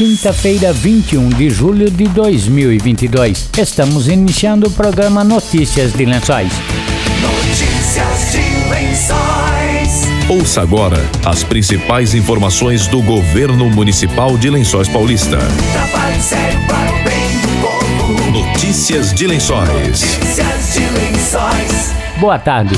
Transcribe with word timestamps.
quinta-feira, 0.00 0.72
21 0.72 1.28
de 1.28 1.50
julho 1.50 1.90
de 1.90 2.04
2022. 2.08 3.50
Estamos 3.58 4.08
iniciando 4.08 4.68
o 4.68 4.70
programa 4.70 5.22
Notícias 5.22 5.92
de 5.92 6.06
Lençóis. 6.06 6.50
Notícias 7.20 8.32
de 8.32 8.70
Lençóis. 8.70 10.08
Ouça 10.26 10.62
agora 10.62 10.96
as 11.22 11.44
principais 11.44 12.14
informações 12.14 12.86
do 12.86 13.02
governo 13.02 13.68
municipal 13.68 14.38
de 14.38 14.48
Lençóis 14.48 14.88
Paulista. 14.88 15.36
Trabalho 15.36 16.22
sério 16.22 16.58
para 16.66 16.92
o 16.92 17.04
bem 17.04 17.38
do 17.42 17.48
povo. 17.60 18.30
Notícias 18.30 19.12
de 19.12 19.26
Lençóis. 19.26 19.68
Notícias 19.68 20.72
de 20.72 20.80
Lençóis. 20.80 21.92
Boa 22.18 22.38
tarde. 22.38 22.74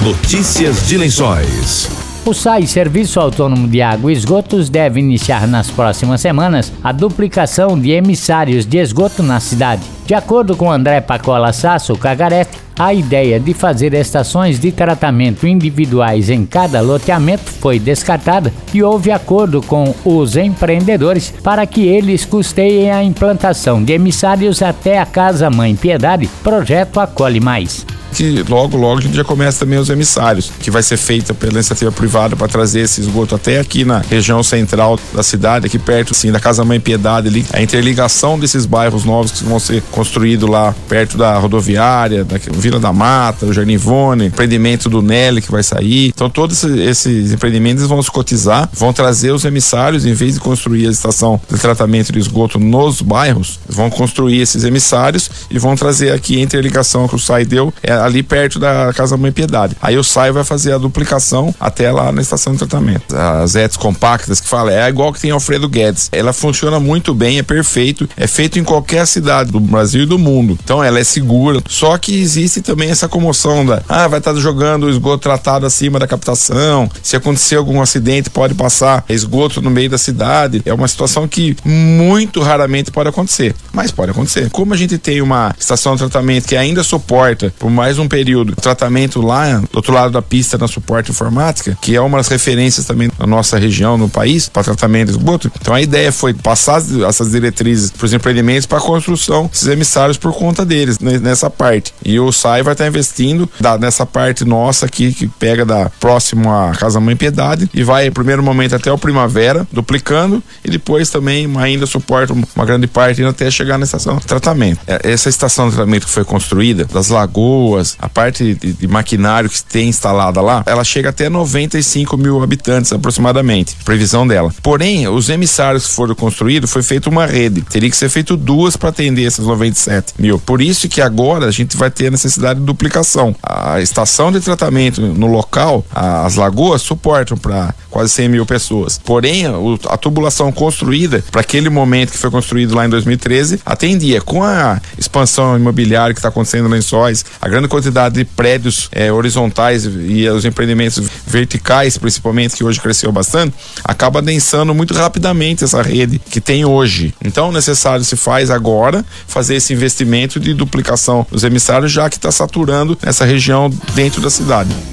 Notícias 0.02 0.86
de 0.86 0.98
Lençóis. 0.98 2.01
O 2.24 2.32
SAI, 2.32 2.68
Serviço 2.68 3.18
Autônomo 3.18 3.66
de 3.66 3.82
Água 3.82 4.12
e 4.12 4.14
Esgotos, 4.14 4.68
deve 4.68 5.00
iniciar 5.00 5.48
nas 5.48 5.68
próximas 5.72 6.20
semanas 6.20 6.72
a 6.82 6.92
duplicação 6.92 7.76
de 7.76 7.90
emissários 7.90 8.64
de 8.64 8.78
esgoto 8.78 9.24
na 9.24 9.40
cidade. 9.40 9.82
De 10.06 10.14
acordo 10.14 10.56
com 10.56 10.70
André 10.70 11.00
Pacola 11.00 11.52
Sasso 11.52 11.96
Cagarete, 11.96 12.60
a 12.78 12.94
ideia 12.94 13.40
de 13.40 13.52
fazer 13.52 13.92
estações 13.92 14.60
de 14.60 14.70
tratamento 14.70 15.48
individuais 15.48 16.30
em 16.30 16.46
cada 16.46 16.80
loteamento 16.80 17.50
foi 17.50 17.80
descartada 17.80 18.52
e 18.72 18.84
houve 18.84 19.10
acordo 19.10 19.60
com 19.60 19.92
os 20.04 20.36
empreendedores 20.36 21.34
para 21.42 21.66
que 21.66 21.88
eles 21.88 22.24
custeiem 22.24 22.92
a 22.92 23.02
implantação 23.02 23.82
de 23.82 23.94
emissários 23.94 24.62
até 24.62 25.00
a 25.00 25.06
Casa 25.06 25.50
Mãe 25.50 25.74
Piedade, 25.74 26.30
projeto 26.44 27.00
Acolhe 27.00 27.40
Mais 27.40 27.84
que 28.12 28.42
logo, 28.48 28.76
logo 28.76 28.98
a 28.98 29.02
gente 29.02 29.16
já 29.16 29.24
começa 29.24 29.60
também 29.60 29.78
os 29.78 29.88
emissários, 29.88 30.50
que 30.60 30.70
vai 30.70 30.82
ser 30.82 30.96
feita 30.96 31.34
pela 31.34 31.54
iniciativa 31.54 31.90
privada 31.90 32.36
para 32.36 32.48
trazer 32.48 32.80
esse 32.80 33.00
esgoto 33.00 33.34
até 33.34 33.58
aqui 33.58 33.84
na 33.84 33.98
região 33.98 34.42
central 34.42 34.98
da 35.12 35.22
cidade, 35.22 35.66
aqui 35.66 35.78
perto 35.78 36.12
assim, 36.12 36.30
da 36.30 36.40
Casa 36.40 36.64
Mãe 36.64 36.78
Piedade 36.78 37.28
ali, 37.28 37.46
a 37.52 37.62
interligação 37.62 38.38
desses 38.38 38.66
bairros 38.66 39.04
novos 39.04 39.32
que 39.32 39.44
vão 39.44 39.58
ser 39.58 39.82
construídos 39.90 40.48
lá 40.48 40.74
perto 40.88 41.16
da 41.16 41.38
rodoviária, 41.38 42.24
da 42.24 42.36
Vila 42.52 42.78
da 42.78 42.92
Mata, 42.92 43.46
o 43.46 43.52
Jardim 43.52 43.72
Ivone, 43.72 44.26
empreendimento 44.26 44.88
do 44.88 45.00
Nelly 45.00 45.40
que 45.40 45.50
vai 45.50 45.62
sair. 45.62 46.08
Então 46.08 46.28
todos 46.28 46.62
esses 46.64 47.32
empreendimentos 47.32 47.86
vão 47.86 48.02
se 48.02 48.10
cotizar, 48.10 48.68
vão 48.72 48.92
trazer 48.92 49.32
os 49.32 49.44
emissários, 49.44 50.04
em 50.04 50.12
vez 50.12 50.34
de 50.34 50.40
construir 50.40 50.86
a 50.86 50.90
estação 50.90 51.40
de 51.50 51.58
tratamento 51.58 52.12
de 52.12 52.18
esgoto 52.18 52.58
nos 52.58 53.00
bairros, 53.00 53.58
vão 53.68 53.90
construir 53.90 54.40
esses 54.40 54.64
emissários 54.64 55.30
e 55.50 55.58
vão 55.58 55.74
trazer 55.74 56.12
aqui 56.12 56.38
a 56.38 56.42
interligação 56.42 57.08
que 57.08 57.14
o 57.14 57.18
SAI 57.18 57.44
deu, 57.44 57.72
é 57.82 57.92
ali 58.04 58.22
perto 58.22 58.58
da 58.58 58.92
Casa 58.94 59.16
Mãe 59.16 59.32
Piedade. 59.32 59.76
Aí 59.80 59.96
o 59.96 60.04
SAI 60.04 60.32
vai 60.32 60.44
fazer 60.44 60.72
a 60.72 60.78
duplicação 60.78 61.54
até 61.58 61.90
lá 61.90 62.12
na 62.12 62.20
estação 62.20 62.52
de 62.52 62.58
tratamento. 62.58 63.16
As 63.16 63.54
ETs 63.54 63.76
compactas 63.76 64.40
que 64.40 64.48
fala, 64.48 64.72
é 64.72 64.88
igual 64.88 65.12
que 65.12 65.20
tem 65.20 65.30
Alfredo 65.30 65.68
Guedes. 65.68 66.08
Ela 66.12 66.32
funciona 66.32 66.78
muito 66.80 67.14
bem, 67.14 67.38
é 67.38 67.42
perfeito, 67.42 68.08
é 68.16 68.26
feito 68.26 68.58
em 68.58 68.64
qualquer 68.64 69.06
cidade 69.06 69.50
do 69.50 69.60
Brasil 69.60 70.02
e 70.02 70.06
do 70.06 70.18
mundo. 70.18 70.58
Então 70.62 70.82
ela 70.82 70.98
é 70.98 71.04
segura. 71.04 71.60
Só 71.68 71.96
que 71.98 72.20
existe 72.20 72.60
também 72.60 72.90
essa 72.90 73.08
comoção 73.08 73.64
da, 73.64 73.82
ah, 73.88 74.08
vai 74.08 74.18
estar 74.18 74.34
jogando 74.34 74.88
esgoto 74.88 75.18
tratado 75.18 75.66
acima 75.66 75.98
da 75.98 76.06
captação. 76.06 76.90
Se 77.02 77.16
acontecer 77.16 77.56
algum 77.56 77.80
acidente, 77.80 78.30
pode 78.30 78.54
passar 78.54 79.04
esgoto 79.08 79.60
no 79.60 79.70
meio 79.70 79.90
da 79.90 79.98
cidade. 79.98 80.62
É 80.64 80.72
uma 80.72 80.88
situação 80.88 81.28
que 81.28 81.56
muito 81.64 82.40
raramente 82.40 82.90
pode 82.90 83.08
acontecer, 83.08 83.54
mas 83.72 83.90
pode 83.90 84.10
acontecer. 84.10 84.50
Como 84.50 84.74
a 84.74 84.76
gente 84.76 84.98
tem 84.98 85.20
uma 85.20 85.54
estação 85.58 85.94
de 85.94 85.98
tratamento 86.00 86.48
que 86.48 86.56
ainda 86.56 86.82
suporta 86.82 87.52
por 87.58 87.70
mais 87.70 87.91
mais 87.92 87.98
um 87.98 88.08
período. 88.08 88.56
tratamento 88.56 89.20
lá 89.20 89.58
do 89.58 89.68
outro 89.74 89.92
lado 89.92 90.12
da 90.12 90.22
pista 90.22 90.56
na 90.56 90.66
suporte 90.66 91.10
informática, 91.10 91.76
que 91.80 91.94
é 91.94 92.00
uma 92.00 92.16
das 92.16 92.28
referências 92.28 92.86
também 92.86 93.10
na 93.18 93.26
nossa 93.26 93.58
região, 93.58 93.98
no 93.98 94.08
país, 94.08 94.48
para 94.48 94.62
tratamento 94.62 95.08
de 95.08 95.18
esgoto. 95.18 95.52
Então 95.60 95.74
a 95.74 95.82
ideia 95.82 96.10
foi 96.10 96.32
passar 96.32 96.80
essas 97.06 97.30
diretrizes 97.30 97.90
para 97.90 98.06
os 98.06 98.12
empreendimentos 98.12 98.64
para 98.64 98.78
a 98.78 98.80
construção 98.80 99.46
desses 99.46 99.68
emissários 99.68 100.16
por 100.16 100.32
conta 100.32 100.64
deles, 100.64 100.98
nessa 101.00 101.50
parte. 101.50 101.92
E 102.02 102.18
o 102.18 102.32
SAI 102.32 102.62
vai 102.62 102.72
estar 102.72 102.84
tá 102.84 102.88
investindo 102.88 103.48
nessa 103.78 104.06
parte 104.06 104.44
nossa 104.44 104.86
aqui, 104.86 105.12
que 105.12 105.26
pega 105.26 105.64
da 105.66 105.90
próximo 106.00 106.50
à 106.50 106.72
Casa 106.72 106.98
Mãe 106.98 107.14
Piedade 107.14 107.68
e 107.74 107.82
vai, 107.82 108.10
primeiro 108.10 108.42
momento, 108.42 108.74
até 108.74 108.90
o 108.90 108.96
Primavera, 108.96 109.66
duplicando, 109.70 110.42
e 110.64 110.70
depois 110.70 111.10
também 111.10 111.50
ainda 111.58 111.84
suporta 111.86 112.32
uma 112.32 112.64
grande 112.64 112.86
parte 112.86 113.22
até 113.22 113.50
chegar 113.50 113.76
na 113.76 113.84
estação 113.84 114.16
de 114.16 114.26
tratamento. 114.26 114.80
É, 114.86 115.12
essa 115.12 115.28
estação 115.28 115.68
de 115.68 115.74
tratamento 115.74 116.06
que 116.06 116.12
foi 116.12 116.24
construída, 116.24 116.86
das 116.86 117.08
lagoas, 117.08 117.81
a 117.98 118.08
parte 118.08 118.54
de, 118.54 118.72
de, 118.72 118.88
maquinário 118.88 119.48
que 119.48 119.62
tem 119.62 119.88
instalada 119.88 120.40
lá, 120.40 120.62
ela 120.66 120.84
chega 120.84 121.10
até 121.10 121.28
95 121.28 122.16
mil 122.16 122.42
habitantes 122.42 122.92
aproximadamente, 122.92 123.76
previsão 123.84 124.26
dela. 124.26 124.52
Porém, 124.62 125.08
os 125.08 125.28
emissários 125.28 125.86
que 125.86 125.94
foram 125.94 126.14
construídos, 126.14 126.70
foi 126.70 126.82
feita 126.82 127.08
uma 127.08 127.26
rede. 127.26 127.62
Teria 127.62 127.90
que 127.90 127.96
ser 127.96 128.08
feito 128.08 128.36
duas 128.36 128.76
para 128.76 128.88
atender 128.88 129.22
esses 129.22 129.44
97 129.44 130.14
mil. 130.18 130.38
Por 130.38 130.60
isso 130.60 130.88
que 130.88 131.00
agora 131.00 131.46
a 131.46 131.50
gente 131.50 131.76
vai 131.76 131.90
ter 131.90 132.08
a 132.08 132.10
necessidade 132.10 132.60
de 132.60 132.66
duplicação. 132.66 133.34
A 133.42 133.80
estação 133.80 134.32
de 134.32 134.40
tratamento 134.40 135.00
no 135.00 135.26
local, 135.26 135.84
as 135.92 136.36
lagoas 136.36 136.82
suportam 136.82 137.36
para 137.36 137.74
quase 137.90 138.10
100 138.10 138.28
mil 138.28 138.46
pessoas. 138.46 138.98
Porém, 138.98 139.46
a, 139.46 139.52
a 139.90 139.96
tubulação 139.96 140.50
construída 140.50 141.22
para 141.30 141.40
aquele 141.40 141.68
momento 141.68 142.12
que 142.12 142.18
foi 142.18 142.30
construído 142.30 142.74
lá 142.74 142.86
em 142.86 142.88
2013 142.88 143.60
atendia. 143.64 144.20
Com 144.20 144.42
a 144.42 144.80
expansão 144.98 145.56
imobiliária 145.56 146.14
que 146.14 146.18
está 146.18 146.28
acontecendo 146.28 146.66
em 146.66 146.70
Lençóis, 146.70 147.24
a 147.40 147.48
grande 147.48 147.68
quantidade 147.72 148.16
de 148.16 148.24
prédios 148.26 148.90
é, 148.92 149.10
horizontais 149.10 149.86
e 149.86 150.28
os 150.28 150.44
empreendimentos 150.44 151.02
verticais, 151.26 151.96
principalmente, 151.96 152.54
que 152.54 152.62
hoje 152.62 152.78
cresceu 152.78 153.10
bastante, 153.10 153.54
acaba 153.82 154.20
densando 154.20 154.74
muito 154.74 154.92
rapidamente 154.92 155.64
essa 155.64 155.80
rede 155.80 156.18
que 156.18 156.38
tem 156.38 156.66
hoje. 156.66 157.14
Então, 157.24 157.50
necessário 157.50 158.04
se 158.04 158.14
faz 158.14 158.50
agora 158.50 159.02
fazer 159.26 159.54
esse 159.54 159.72
investimento 159.72 160.38
de 160.38 160.52
duplicação 160.52 161.26
dos 161.30 161.44
emissários, 161.44 161.90
já 161.90 162.10
que 162.10 162.16
está 162.16 162.30
saturando 162.30 162.98
essa 163.02 163.24
região 163.24 163.70
dentro 163.94 164.20
da 164.20 164.28
cidade. 164.28 164.91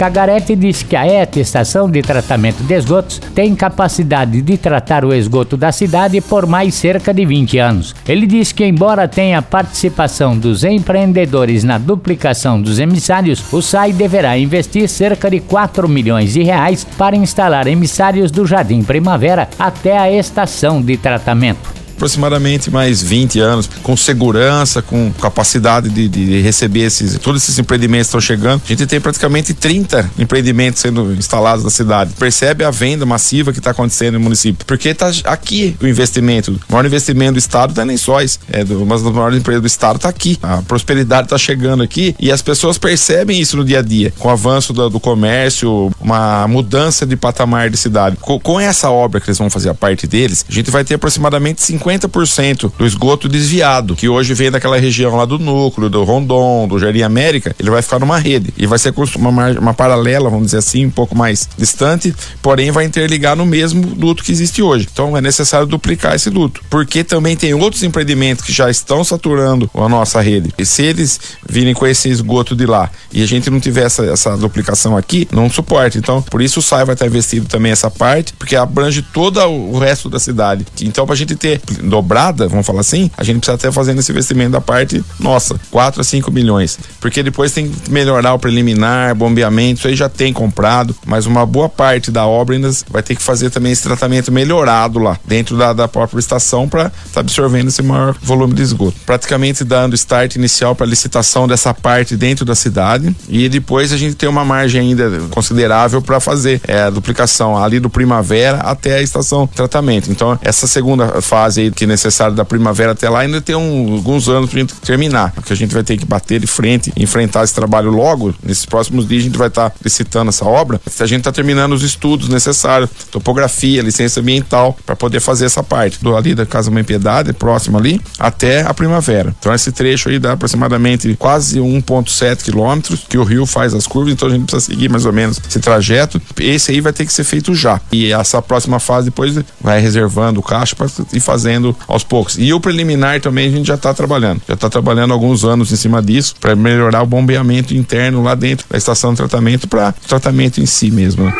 Cagarete 0.00 0.56
diz 0.56 0.82
que 0.82 0.96
a 0.96 1.06
ETA, 1.06 1.40
Estação 1.40 1.86
de 1.90 2.00
Tratamento 2.00 2.62
de 2.62 2.72
Esgotos, 2.72 3.18
tem 3.34 3.54
capacidade 3.54 4.40
de 4.40 4.56
tratar 4.56 5.04
o 5.04 5.12
esgoto 5.12 5.58
da 5.58 5.70
cidade 5.70 6.22
por 6.22 6.46
mais 6.46 6.74
cerca 6.74 7.12
de 7.12 7.26
20 7.26 7.58
anos. 7.58 7.94
Ele 8.08 8.26
diz 8.26 8.50
que, 8.50 8.64
embora 8.64 9.06
tenha 9.06 9.42
participação 9.42 10.38
dos 10.38 10.64
empreendedores 10.64 11.64
na 11.64 11.76
duplicação 11.76 12.62
dos 12.62 12.78
emissários, 12.78 13.52
o 13.52 13.60
SAI 13.60 13.92
deverá 13.92 14.38
investir 14.38 14.88
cerca 14.88 15.28
de 15.28 15.38
4 15.38 15.86
milhões 15.86 16.32
de 16.32 16.42
reais 16.42 16.82
para 16.96 17.14
instalar 17.14 17.66
emissários 17.66 18.30
do 18.30 18.46
Jardim 18.46 18.82
Primavera 18.82 19.50
até 19.58 19.98
a 19.98 20.10
estação 20.10 20.80
de 20.80 20.96
tratamento 20.96 21.79
aproximadamente 22.00 22.70
mais 22.70 23.02
20 23.02 23.38
anos, 23.40 23.68
com 23.82 23.94
segurança, 23.94 24.80
com 24.80 25.12
capacidade 25.12 25.90
de, 25.90 26.08
de 26.08 26.40
receber 26.40 26.80
esses, 26.80 27.18
todos 27.18 27.42
esses 27.42 27.58
empreendimentos 27.58 28.06
estão 28.06 28.20
chegando. 28.20 28.62
A 28.64 28.68
gente 28.68 28.86
tem 28.86 28.98
praticamente 28.98 29.52
30 29.52 30.10
empreendimentos 30.18 30.80
sendo 30.80 31.12
instalados 31.12 31.62
na 31.62 31.70
cidade. 31.70 32.14
Percebe 32.18 32.64
a 32.64 32.70
venda 32.70 33.04
massiva 33.04 33.52
que 33.52 33.58
está 33.58 33.72
acontecendo 33.72 34.14
no 34.14 34.20
município. 34.20 34.64
Porque 34.64 34.88
está 34.88 35.12
aqui 35.24 35.76
o 35.80 35.86
investimento. 35.86 36.58
O 36.68 36.72
maior 36.72 36.86
investimento 36.86 37.34
do 37.34 37.38
estado 37.38 37.70
está 37.70 37.82
em 37.82 37.88
Lençóis. 37.88 38.40
É 38.50 38.64
do, 38.64 38.82
uma 38.82 38.96
das 38.96 39.12
maiores 39.12 39.38
empresas 39.38 39.60
do 39.60 39.66
estado 39.66 39.96
está 39.96 40.08
aqui. 40.08 40.38
A 40.42 40.62
prosperidade 40.62 41.26
está 41.26 41.36
chegando 41.36 41.82
aqui 41.82 42.16
e 42.18 42.32
as 42.32 42.40
pessoas 42.40 42.78
percebem 42.78 43.38
isso 43.38 43.58
no 43.58 43.64
dia 43.64 43.80
a 43.80 43.82
dia. 43.82 44.12
Com 44.18 44.28
o 44.28 44.30
avanço 44.30 44.72
do, 44.72 44.88
do 44.88 44.98
comércio, 44.98 45.90
uma 46.00 46.48
mudança 46.48 47.04
de 47.04 47.14
patamar 47.14 47.68
de 47.68 47.76
cidade. 47.76 48.16
Com, 48.16 48.40
com 48.40 48.58
essa 48.58 48.90
obra 48.90 49.20
que 49.20 49.28
eles 49.28 49.38
vão 49.38 49.50
fazer 49.50 49.68
a 49.68 49.74
parte 49.74 50.06
deles, 50.06 50.46
a 50.48 50.52
gente 50.52 50.70
vai 50.70 50.82
ter 50.82 50.94
aproximadamente 50.94 51.60
50 51.60 51.89
50% 51.98 52.72
do 52.78 52.86
esgoto 52.86 53.28
desviado, 53.28 53.96
que 53.96 54.08
hoje 54.08 54.34
vem 54.34 54.50
daquela 54.50 54.78
região 54.78 55.16
lá 55.16 55.24
do 55.24 55.38
núcleo, 55.38 55.88
do 55.88 56.04
Rondon, 56.04 56.68
do 56.68 56.78
Jardim 56.78 57.02
América, 57.02 57.54
ele 57.58 57.70
vai 57.70 57.82
ficar 57.82 57.98
numa 57.98 58.18
rede 58.18 58.52
e 58.56 58.66
vai 58.66 58.78
ser 58.78 58.94
uma, 59.16 59.50
uma 59.50 59.74
paralela, 59.74 60.30
vamos 60.30 60.46
dizer 60.46 60.58
assim, 60.58 60.86
um 60.86 60.90
pouco 60.90 61.16
mais 61.16 61.48
distante, 61.56 62.14
porém 62.42 62.70
vai 62.70 62.84
interligar 62.84 63.36
no 63.36 63.46
mesmo 63.46 63.82
duto 63.94 64.22
que 64.22 64.32
existe 64.32 64.62
hoje. 64.62 64.88
Então 64.90 65.16
é 65.16 65.20
necessário 65.20 65.66
duplicar 65.66 66.14
esse 66.14 66.30
duto, 66.30 66.62
porque 66.70 67.02
também 67.02 67.36
tem 67.36 67.54
outros 67.54 67.82
empreendimentos 67.82 68.44
que 68.44 68.52
já 68.52 68.70
estão 68.70 69.02
saturando 69.02 69.70
a 69.74 69.88
nossa 69.88 70.20
rede. 70.20 70.52
E 70.58 70.64
se 70.64 70.82
eles 70.82 71.20
virem 71.48 71.74
com 71.74 71.86
esse 71.86 72.08
esgoto 72.08 72.54
de 72.54 72.66
lá 72.66 72.90
e 73.12 73.22
a 73.22 73.26
gente 73.26 73.50
não 73.50 73.60
tiver 73.60 73.86
essa, 73.86 74.04
essa 74.04 74.36
duplicação 74.36 74.96
aqui, 74.96 75.26
não 75.32 75.50
suporta. 75.50 75.98
Então, 75.98 76.22
por 76.22 76.42
isso 76.42 76.60
o 76.60 76.62
SAI 76.62 76.84
vai 76.84 76.94
estar 76.94 77.06
investido 77.06 77.46
também 77.46 77.72
essa 77.72 77.90
parte, 77.90 78.32
porque 78.34 78.56
abrange 78.56 79.02
todo 79.02 79.40
o 79.40 79.78
resto 79.78 80.08
da 80.08 80.18
cidade. 80.18 80.66
Então, 80.82 81.06
para 81.06 81.14
a 81.14 81.16
gente 81.16 81.34
ter 81.34 81.60
dobrada, 81.82 82.48
vamos 82.48 82.66
falar 82.66 82.80
assim, 82.80 83.10
a 83.16 83.24
gente 83.24 83.38
precisa 83.38 83.56
estar 83.56 83.72
fazendo 83.72 84.00
esse 84.00 84.10
investimento 84.10 84.52
da 84.52 84.60
parte 84.60 85.02
nossa, 85.18 85.60
4 85.70 86.00
a 86.00 86.04
5 86.04 86.30
milhões. 86.30 86.78
Porque 87.00 87.22
depois 87.22 87.52
tem 87.52 87.68
que 87.68 87.90
melhorar 87.90 88.34
o 88.34 88.38
preliminar, 88.38 89.14
bombeamento, 89.14 89.80
isso 89.80 89.88
aí 89.88 89.94
já 89.94 90.08
tem 90.08 90.32
comprado, 90.32 90.94
mas 91.06 91.26
uma 91.26 91.44
boa 91.46 91.68
parte 91.68 92.10
da 92.10 92.26
obra 92.26 92.54
ainda 92.54 92.70
vai 92.90 93.02
ter 93.02 93.14
que 93.14 93.22
fazer 93.22 93.50
também 93.50 93.72
esse 93.72 93.82
tratamento 93.82 94.30
melhorado 94.32 94.98
lá, 94.98 95.18
dentro 95.26 95.56
da, 95.56 95.72
da 95.72 95.88
própria 95.88 96.18
estação, 96.18 96.68
para 96.68 96.86
estar 96.86 97.14
tá 97.14 97.20
absorvendo 97.20 97.68
esse 97.68 97.82
maior 97.82 98.16
volume 98.22 98.54
de 98.54 98.62
esgoto. 98.62 98.96
Praticamente 99.04 99.64
dando 99.64 99.94
start 99.94 100.36
inicial 100.36 100.74
para 100.74 100.86
licitação 100.86 101.46
dessa 101.46 101.72
parte 101.72 102.16
dentro 102.16 102.44
da 102.44 102.54
cidade 102.54 103.14
e 103.28 103.48
depois 103.48 103.92
a 103.92 103.96
gente 103.96 104.14
tem 104.14 104.28
uma 104.28 104.44
margem 104.44 104.80
ainda 104.80 105.20
considerável 105.30 106.02
para 106.02 106.20
fazer 106.20 106.60
é, 106.66 106.82
a 106.82 106.90
duplicação 106.90 107.56
ali 107.56 107.80
do 107.80 107.90
primavera 107.90 108.58
até 108.58 108.96
a 108.96 109.02
estação 109.02 109.46
tratamento. 109.46 110.10
Então, 110.10 110.38
essa 110.42 110.66
segunda 110.66 111.20
fase 111.20 111.62
aí 111.62 111.69
que 111.74 111.84
é 111.84 111.86
necessária 111.86 112.34
da 112.34 112.44
primavera 112.44 112.92
até 112.92 113.08
lá 113.08 113.20
ainda 113.20 113.40
tem 113.40 113.54
um, 113.54 113.94
alguns 113.94 114.28
anos 114.28 114.50
para 114.50 114.60
gente 114.60 114.74
terminar, 114.74 115.32
porque 115.32 115.52
a 115.52 115.56
gente 115.56 115.72
vai 115.72 115.82
ter 115.82 115.96
que 115.96 116.04
bater 116.04 116.40
de 116.40 116.46
frente, 116.46 116.92
enfrentar 116.96 117.44
esse 117.44 117.54
trabalho 117.54 117.90
logo. 117.90 118.34
Nesses 118.42 118.66
próximos 118.66 119.06
dias 119.06 119.22
a 119.22 119.24
gente 119.26 119.38
vai 119.38 119.48
estar 119.48 119.70
tá 119.70 119.76
licitando 119.82 120.28
essa 120.28 120.44
obra. 120.44 120.80
A 121.00 121.06
gente 121.06 121.20
está 121.20 121.32
terminando 121.32 121.72
os 121.72 121.82
estudos 121.82 122.28
necessários, 122.28 122.90
topografia, 123.10 123.82
licença 123.82 124.20
ambiental, 124.20 124.76
para 124.84 124.96
poder 124.96 125.20
fazer 125.20 125.46
essa 125.46 125.62
parte 125.62 126.02
do 126.02 126.16
ali 126.16 126.34
da 126.34 126.46
Casa 126.46 126.70
Mãe 126.70 126.84
Piedade, 126.84 127.32
próximo 127.32 127.78
ali, 127.78 128.00
até 128.18 128.62
a 128.62 128.74
primavera. 128.74 129.34
Então, 129.38 129.54
esse 129.54 129.72
trecho 129.72 130.08
aí 130.08 130.18
dá 130.18 130.32
aproximadamente 130.32 131.14
quase 131.16 131.58
1,7 131.58 132.42
quilômetros 132.42 133.04
que 133.08 133.18
o 133.18 133.24
rio 133.24 133.46
faz 133.46 133.74
as 133.74 133.86
curvas, 133.86 134.12
então 134.12 134.28
a 134.28 134.30
gente 134.30 134.44
precisa 134.44 134.72
seguir 134.72 134.88
mais 134.88 135.06
ou 135.06 135.12
menos 135.12 135.40
esse 135.48 135.60
trajeto. 135.60 136.20
Esse 136.38 136.72
aí 136.72 136.80
vai 136.80 136.92
ter 136.92 137.06
que 137.06 137.12
ser 137.12 137.24
feito 137.24 137.54
já. 137.54 137.80
E 137.90 138.12
essa 138.12 138.40
próxima 138.42 138.78
fase 138.78 139.06
depois 139.06 139.38
vai 139.60 139.80
reservando 139.80 140.40
o 140.40 140.42
caixa 140.42 140.76
para 140.76 140.88
ir 141.12 141.20
fazendo 141.20 141.59
aos 141.86 142.04
poucos. 142.04 142.36
E 142.38 142.52
o 142.52 142.60
preliminar 142.60 143.20
também 143.20 143.48
a 143.48 143.50
gente 143.50 143.66
já 143.66 143.74
está 143.74 143.92
trabalhando. 143.94 144.40
Já 144.46 144.54
está 144.54 144.68
trabalhando 144.68 145.12
alguns 145.12 145.44
anos 145.44 145.72
em 145.72 145.76
cima 145.76 146.02
disso 146.02 146.34
para 146.40 146.56
melhorar 146.56 147.02
o 147.02 147.06
bombeamento 147.06 147.74
interno 147.74 148.22
lá 148.22 148.34
dentro 148.34 148.66
da 148.68 148.76
estação 148.76 149.12
de 149.12 149.18
tratamento 149.18 149.68
para 149.68 149.92
tratamento 149.92 150.60
em 150.60 150.66
si 150.66 150.90
mesmo. 150.90 151.24
Né? 151.24 151.36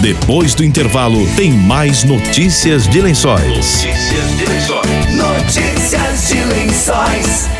Depois 0.00 0.54
do 0.54 0.64
intervalo 0.64 1.26
tem 1.36 1.52
mais 1.52 2.04
notícias 2.04 2.88
de 2.88 3.00
lençóis. 3.00 3.46
Notícias 3.46 4.38
de 4.38 4.46
lençóis. 4.46 5.16
Notícias 5.16 6.28
de 6.28 6.44
lençóis. 6.44 7.59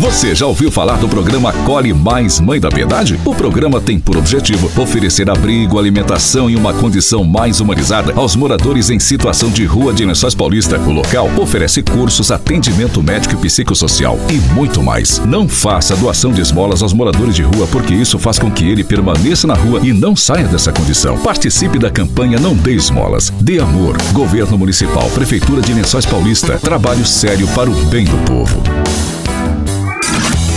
Você 0.00 0.34
já 0.34 0.46
ouviu 0.46 0.72
falar 0.72 0.96
do 0.96 1.06
programa 1.06 1.52
Cole 1.52 1.92
Mais 1.92 2.40
Mãe 2.40 2.58
da 2.58 2.70
Piedade? 2.70 3.20
O 3.22 3.34
programa 3.34 3.82
tem 3.82 4.00
por 4.00 4.16
objetivo 4.16 4.72
oferecer 4.80 5.28
abrigo, 5.28 5.78
alimentação 5.78 6.48
e 6.48 6.56
uma 6.56 6.72
condição 6.72 7.22
mais 7.22 7.60
humanizada 7.60 8.14
aos 8.16 8.34
moradores 8.34 8.88
em 8.88 8.98
situação 8.98 9.50
de 9.50 9.66
rua 9.66 9.92
de 9.92 10.06
Lençóis 10.06 10.34
Paulista. 10.34 10.78
O 10.78 10.90
local 10.90 11.28
oferece 11.36 11.82
cursos, 11.82 12.30
atendimento 12.30 13.02
médico 13.02 13.34
e 13.34 13.36
psicossocial 13.36 14.18
e 14.30 14.38
muito 14.54 14.82
mais. 14.82 15.18
Não 15.26 15.46
faça 15.46 15.94
doação 15.94 16.32
de 16.32 16.40
esmolas 16.40 16.82
aos 16.82 16.94
moradores 16.94 17.34
de 17.34 17.42
rua, 17.42 17.66
porque 17.66 17.92
isso 17.92 18.18
faz 18.18 18.38
com 18.38 18.50
que 18.50 18.64
ele 18.64 18.82
permaneça 18.82 19.46
na 19.46 19.54
rua 19.54 19.80
e 19.82 19.92
não 19.92 20.16
saia 20.16 20.48
dessa 20.48 20.72
condição. 20.72 21.18
Participe 21.18 21.78
da 21.78 21.90
campanha 21.90 22.40
Não 22.40 22.56
Dê 22.56 22.72
Esmolas. 22.72 23.30
Dê 23.38 23.58
amor. 23.58 23.98
Governo 24.14 24.56
Municipal, 24.56 25.10
Prefeitura 25.10 25.60
de 25.60 25.74
Lençóis 25.74 26.06
Paulista. 26.06 26.58
Trabalho 26.58 27.04
sério 27.04 27.46
para 27.48 27.68
o 27.68 27.74
bem 27.84 28.06
do 28.06 28.16
povo. 28.24 28.62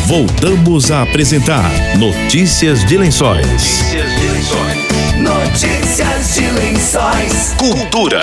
Voltamos 0.05 0.91
a 0.91 1.01
apresentar 1.01 1.71
Notícias 1.97 2.83
de 2.83 2.97
Lençóis. 2.97 3.45
Notícias 3.45 4.19
de 4.19 4.27
Lençóis. 4.27 5.15
Notícias 5.17 6.35
de 6.35 6.51
Lençóis. 6.51 7.55
Cultura. 7.57 8.21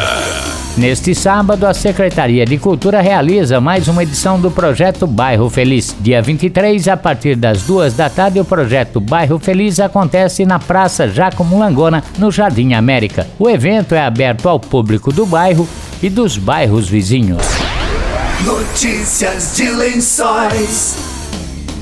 Neste 0.77 1.15
sábado, 1.15 1.67
a 1.67 1.73
Secretaria 1.73 2.44
de 2.44 2.59
Cultura 2.59 3.00
realiza 3.00 3.62
mais 3.62 3.88
uma 3.88 4.03
edição 4.03 4.38
do 4.38 4.50
projeto 4.50 5.06
Bairro 5.06 5.49
Feliz. 5.49 5.97
Dia 5.99 6.21
23, 6.21 6.87
a 6.87 6.99
partir 6.99 7.35
das 7.35 7.62
duas 7.62 7.94
da 7.94 8.11
tarde, 8.11 8.38
o 8.38 8.44
projeto 8.44 9.00
Bairro 9.00 9.38
Feliz 9.38 9.81
acontece 9.81 10.44
na 10.44 10.59
Praça 10.59 11.09
Jacomo 11.09 11.59
Langona, 11.59 12.05
no 12.19 12.31
Jardim 12.31 12.75
América. 12.75 13.26
O 13.38 13.49
evento 13.49 13.94
é 13.94 14.03
aberto 14.03 14.50
ao 14.50 14.61
público 14.61 15.11
do 15.11 15.25
bairro 15.25 15.67
e 16.03 16.11
dos 16.11 16.37
bairros 16.37 16.91
vizinhos. 16.91 17.43
Notícias 18.44 19.55
de 19.56 19.71
Lençóis. 19.71 21.10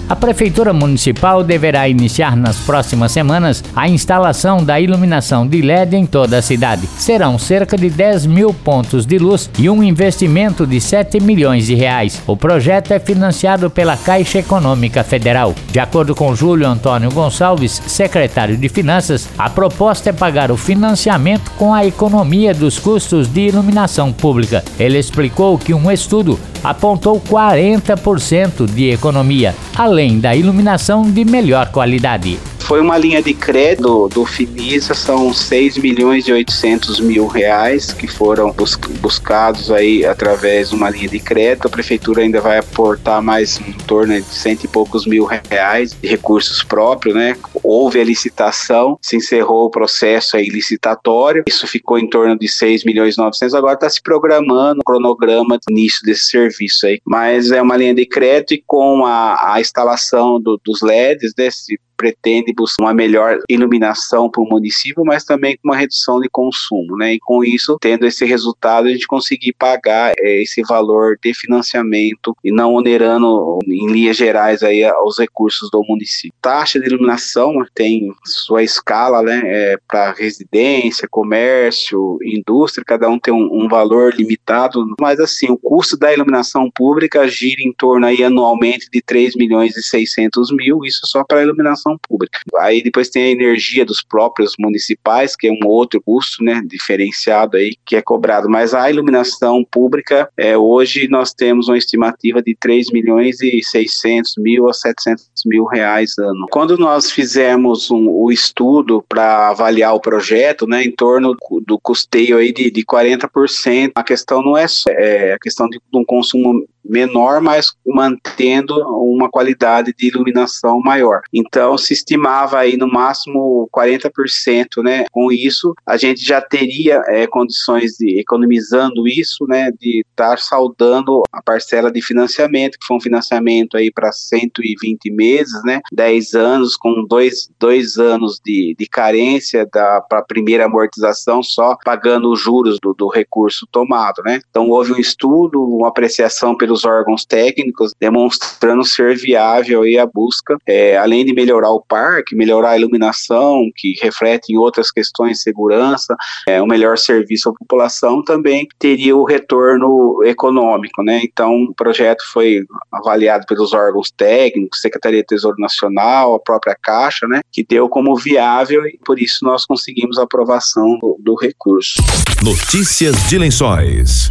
A 0.09 0.17
Prefeitura 0.17 0.73
Municipal 0.73 1.45
deverá 1.45 1.87
iniciar 1.87 2.35
nas 2.35 2.57
próximas 2.57 3.13
semanas 3.13 3.63
a 3.77 3.87
instalação 3.91 4.65
da 4.65 4.81
iluminação 4.81 5.47
de 5.47 5.61
LED 5.61 5.97
em 5.97 6.07
toda 6.07 6.39
a 6.39 6.43
cidade. 6.43 6.89
Serão 6.97 7.39
cerca 7.39 7.77
de 7.77 7.91
10 7.91 8.25
mil 8.25 8.55
pontos 8.55 9.05
de 9.05 9.19
luz 9.19 9.51
e 9.59 9.69
um 9.69 9.83
investimento 9.83 10.67
de 10.67 10.81
7 10.81 11.21
milhões 11.21 11.67
de 11.67 11.75
reais. 11.75 12.23
O 12.27 12.39
projeto 12.39 12.93
é 12.93 12.99
financiado 12.99 13.69
pela 13.69 13.99
Caixa 13.99 14.39
Econômica 14.39 15.05
Federal. 15.05 15.55
De 15.71 15.79
acordo 15.79 16.15
com 16.15 16.35
Júlio 16.35 16.67
Antônio 16.67 17.11
Gonçalves, 17.11 17.83
secretário 17.87 18.57
de 18.57 18.69
Finanças, 18.71 19.29
a 19.37 19.51
proposta 19.51 20.09
é 20.09 20.13
pagar 20.15 20.51
o 20.51 20.57
financiamento 20.57 21.51
com 21.59 21.75
a 21.75 21.85
economia 21.85 22.55
dos 22.55 22.79
custos 22.79 23.29
de 23.29 23.49
iluminação 23.49 24.11
pública. 24.11 24.65
Ele 24.81 24.99
explicou 24.99 25.59
que 25.59 25.75
um 25.75 25.91
estudo 25.91 26.41
apontou 26.63 27.21
40% 27.21 28.67
de 28.67 28.91
economia, 28.91 29.55
além 29.77 30.19
da 30.19 30.35
iluminação 30.35 31.11
de 31.11 31.25
melhor 31.25 31.71
qualidade. 31.71 32.39
Foi 32.69 32.83
uma 32.83 32.99
linha 32.99 33.23
de 33.23 33.33
crédito 33.33 34.11
do 34.11 34.27
Finisa, 34.27 34.93
são 34.93 35.33
6 35.33 35.79
milhões 35.79 36.29
e 36.29 36.33
800 36.33 37.01
mil 37.01 37.27
reais 37.27 37.95
que 37.95 38.07
foram 38.07 38.53
bus 38.53 38.79
buscados 39.01 39.71
aí 39.71 40.05
através 40.05 40.69
de 40.69 40.75
uma 40.75 40.91
linha 40.91 41.09
de 41.09 41.19
crédito. 41.19 41.67
A 41.67 41.71
prefeitura 41.71 42.21
ainda 42.21 42.43
vai 42.43 42.59
aportar 42.59 43.23
mais 43.23 43.59
em 43.59 43.73
torno 43.73 44.13
de 44.13 44.23
cento 44.27 44.65
e 44.65 44.69
poucos 44.69 45.07
mil 45.07 45.25
reais 45.25 45.97
de 45.99 46.07
recursos 46.07 46.63
próprios, 46.63 47.15
né? 47.15 47.37
Houve 47.71 48.01
a 48.01 48.05
licitação, 48.05 48.99
se 49.03 49.15
encerrou 49.15 49.67
o 49.67 49.71
processo 49.71 50.39
aí 50.39 50.49
licitatório, 50.49 51.45
isso 51.47 51.67
ficou 51.67 51.99
em 51.99 52.09
torno 52.09 52.39
de 52.39 52.49
6 52.49 52.83
milhões 52.83 53.15
e 53.15 53.19
900, 53.19 53.53
agora 53.55 53.75
está 53.75 53.91
se 53.91 54.01
programando 54.01 54.81
o 54.81 54.85
cronograma 54.85 55.59
do 55.59 55.71
início 55.71 56.01
desse 56.03 56.31
serviço 56.31 56.87
aí. 56.87 56.99
Mas 57.05 57.51
é 57.51 57.61
uma 57.61 57.77
linha 57.77 57.95
de 57.95 58.07
crédito 58.07 58.55
e 58.55 58.65
com 58.67 59.05
a, 59.05 59.53
a 59.53 59.61
instalação 59.61 60.41
do, 60.41 60.59
dos 60.65 60.81
LEDs, 60.81 61.35
desse 61.37 61.79
pretende 61.99 62.53
buscar 62.53 62.85
uma 62.85 62.95
melhor 62.95 63.41
iluminação 63.49 64.31
para 64.31 64.41
o 64.41 64.49
município, 64.49 65.05
mas 65.05 65.25
também 65.25 65.57
com 65.57 65.69
uma 65.69 65.77
redução 65.77 66.21
de 66.21 66.29
consumo, 66.31 66.97
né? 66.97 67.15
E 67.15 67.19
com 67.19 67.45
isso, 67.45 67.77
tendo 67.81 68.07
esse 68.07 68.25
resultado, 68.25 68.87
a 68.87 68.91
gente 68.91 69.07
conseguir 69.07 69.53
pagar 69.59 70.15
é, 70.17 70.43
esse 70.43 70.63
valor 70.63 71.19
de 71.23 71.35
financiamento 71.35 72.37
e 72.45 72.53
não 72.53 72.75
onerando 72.75 73.59
em 73.67 73.91
linhas 73.91 74.17
gerais 74.17 74.63
aí 74.63 74.89
os 75.05 75.19
recursos 75.19 75.69
do 75.71 75.83
município. 75.87 76.33
Taxa 76.41 76.79
de 76.79 76.87
iluminação 76.87 77.53
tem 77.75 78.13
sua 78.25 78.63
escala, 78.63 79.23
né? 79.23 79.43
É, 79.45 79.77
para 79.89 80.13
residência, 80.13 81.09
comércio, 81.11 82.19
indústria, 82.23 82.85
cada 82.85 83.09
um 83.09 83.19
tem 83.19 83.35
um, 83.35 83.65
um 83.65 83.69
valor 83.69 84.15
limitado, 84.15 84.87
mas 85.01 85.19
assim, 85.19 85.51
o 85.51 85.59
custo 85.59 85.97
da 85.97 86.13
iluminação 86.13 86.71
pública 86.71 87.27
gira 87.27 87.61
em 87.61 87.73
torno 87.73 88.07
aí 88.07 88.23
anualmente 88.23 88.89
de 88.93 89.03
3 89.03 89.35
milhões 89.35 89.77
e 89.77 89.83
600 89.83 90.53
mil, 90.53 90.85
isso 90.85 91.01
só 91.05 91.25
para 91.25 91.43
iluminação 91.43 91.88
iluminação 91.89 91.99
pública. 92.09 92.41
Aí 92.59 92.83
depois 92.83 93.09
tem 93.09 93.25
a 93.25 93.31
energia 93.31 93.85
dos 93.85 94.03
próprios 94.03 94.55
municipais, 94.59 95.35
que 95.35 95.47
é 95.47 95.53
um 95.53 95.67
outro 95.67 96.03
custo, 96.03 96.43
né, 96.45 96.61
diferenciado 96.65 97.57
aí, 97.57 97.75
que 97.87 97.97
é 97.97 98.03
cobrado. 98.03 98.49
Mas 98.49 98.75
a 98.75 98.91
iluminação 98.91 99.65
pública, 99.71 100.29
é, 100.37 100.57
hoje 100.57 101.09
nós 101.09 101.33
temos 101.33 101.69
uma 101.69 101.79
estimativa 101.79 102.43
de 102.43 102.55
3 102.55 102.91
milhões 102.93 103.41
e 103.41 103.63
600 103.63 104.35
mil 104.39 104.69
a 104.69 104.75
700 104.75 105.25
mil 105.47 105.65
reais 105.65 106.19
ano. 106.19 106.47
Quando 106.51 106.77
nós 106.77 107.11
fizemos 107.11 107.91
um, 107.91 108.09
o 108.09 108.31
estudo 108.31 109.05
para 109.09 109.49
avaliar 109.49 109.95
o 109.95 110.01
projeto, 110.01 110.67
né, 110.67 110.85
em 110.85 110.91
torno 110.91 111.37
do 111.67 111.79
custeio 111.79 112.39
aí 112.39 112.53
de, 112.53 112.71
de 112.71 112.85
40%. 112.85 113.93
A 113.95 114.03
questão 114.03 114.43
não 114.43 114.57
é, 114.57 114.67
só, 114.67 114.91
é 114.91 115.33
a 115.33 115.39
questão 115.39 115.69
de 115.69 115.81
um 115.95 116.05
consumo 116.05 116.67
menor, 116.89 117.41
mas 117.41 117.73
mantendo 117.87 118.75
uma 119.03 119.29
qualidade 119.29 119.93
de 119.97 120.09
iluminação 120.09 120.81
maior. 120.81 121.21
Então, 121.33 121.77
se 121.77 121.93
estimava 121.93 122.59
aí 122.59 122.77
no 122.77 122.89
máximo 122.89 123.69
40%, 123.75 124.83
né? 124.83 125.05
Com 125.11 125.31
isso, 125.31 125.75
a 125.87 125.97
gente 125.97 126.25
já 126.25 126.41
teria 126.41 127.03
é, 127.07 127.27
condições 127.27 127.93
de, 127.99 128.19
economizando 128.21 129.07
isso, 129.07 129.47
né, 129.47 129.71
de 129.79 130.05
estar 130.11 130.39
saudando 130.39 131.23
a 131.33 131.43
parcela 131.43 131.91
de 131.91 132.03
financiamento, 132.03 132.79
que 132.79 132.87
foi 132.87 132.97
um 132.97 133.01
financiamento 133.01 133.77
aí 133.77 133.91
para 133.93 134.13
120 134.13 135.11
meses, 135.11 135.63
né? 135.65 135.81
10 135.93 136.35
anos, 136.35 136.77
com 136.77 137.05
dois, 137.09 137.49
dois 137.59 137.99
anos 137.99 138.41
de, 138.45 138.75
de 138.79 138.87
carência 138.89 139.67
para 139.71 140.05
a 140.13 140.23
primeira 140.23 140.67
amortização, 140.67 141.43
só 141.43 141.77
pagando 141.85 142.31
os 142.31 142.41
juros 142.41 142.79
do, 142.83 142.95
do 142.95 143.09
recurso 143.09 143.67
tomado, 143.71 144.23
né? 144.25 144.41
Então, 144.49 144.69
houve 144.71 144.93
um 144.93 144.99
estudo, 144.99 145.63
uma 145.63 145.89
apreciação 145.89 146.57
pelos 146.57 146.78
os 146.79 146.85
órgãos 146.85 147.25
técnicos, 147.25 147.93
demonstrando 148.01 148.85
ser 148.85 149.17
viável 149.17 149.83
aí 149.83 149.99
a 149.99 150.07
busca, 150.07 150.57
é, 150.67 150.97
além 150.97 151.25
de 151.25 151.33
melhorar 151.33 151.71
o 151.71 151.83
parque, 151.83 152.37
melhorar 152.37 152.71
a 152.71 152.79
iluminação, 152.79 153.71
que 153.77 153.95
reflete 154.01 154.53
em 154.53 154.57
outras 154.57 154.91
questões 154.91 155.39
de 155.39 155.43
segurança, 155.43 156.17
é, 156.47 156.63
um 156.63 156.67
melhor 156.67 156.97
serviço 156.97 157.51
à 157.51 157.53
população, 157.53 158.23
também 158.23 158.67
teria 158.79 159.17
o 159.17 159.25
retorno 159.25 160.23
econômico, 160.25 161.03
né? 161.03 161.21
Então, 161.25 161.65
o 161.65 161.75
projeto 161.75 162.23
foi 162.33 162.65
avaliado 162.93 163.47
pelos 163.47 163.73
órgãos 163.73 164.11
técnicos, 164.11 164.81
Secretaria 164.81 165.21
de 165.21 165.27
Tesouro 165.27 165.57
Nacional, 165.59 166.35
a 166.35 166.41
própria 166.41 166.77
Caixa, 166.81 167.27
né? 167.27 167.41
Que 167.53 167.65
deu 167.65 167.89
como 167.89 168.17
viável 168.17 168.87
e 168.87 168.99
por 169.05 169.19
isso 169.19 169.45
nós 169.45 169.67
conseguimos 169.67 170.19
a 170.19 170.23
aprovação 170.23 170.99
do, 170.99 171.17
do 171.19 171.35
recurso. 171.35 171.95
Notícias 172.43 173.29
de 173.29 173.39
Lençóis. 173.39 174.31